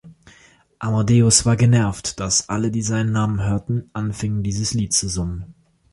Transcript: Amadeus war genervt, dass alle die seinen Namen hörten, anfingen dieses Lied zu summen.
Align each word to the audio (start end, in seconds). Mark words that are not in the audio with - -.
Amadeus 0.79 1.45
war 1.45 1.55
genervt, 1.57 2.19
dass 2.19 2.49
alle 2.49 2.71
die 2.71 2.81
seinen 2.81 3.11
Namen 3.11 3.39
hörten, 3.39 3.91
anfingen 3.93 4.41
dieses 4.41 4.73
Lied 4.73 4.93
zu 4.93 5.07
summen. 5.07 5.53